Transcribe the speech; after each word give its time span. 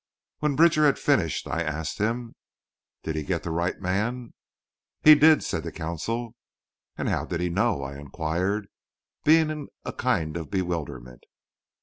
When 0.39 0.55
Bridger 0.55 0.87
had 0.87 0.97
finished 0.97 1.45
I 1.47 1.61
asked 1.61 1.99
him: 1.99 2.33
"Did 3.03 3.15
he 3.15 3.21
get 3.21 3.43
the 3.43 3.51
right 3.51 3.79
man?" 3.79 4.33
"He 5.03 5.13
did," 5.13 5.43
said 5.43 5.61
the 5.61 5.71
Consul. 5.71 6.33
"And 6.97 7.07
how 7.07 7.23
did 7.25 7.39
he 7.39 7.49
know?" 7.49 7.83
I 7.83 7.99
inquired, 7.99 8.67
being 9.23 9.51
in 9.51 9.67
a 9.85 9.93
kind 9.93 10.37
of 10.37 10.49
bewilderment. 10.49 11.25